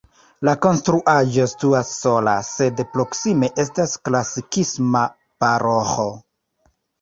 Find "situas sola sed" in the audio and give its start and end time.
1.51-2.81